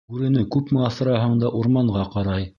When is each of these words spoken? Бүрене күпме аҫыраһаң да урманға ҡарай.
Бүрене 0.13 0.45
күпме 0.55 0.81
аҫыраһаң 0.87 1.37
да 1.45 1.53
урманға 1.61 2.09
ҡарай. 2.17 2.49